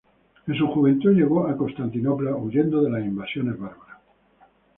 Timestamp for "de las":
2.81-3.03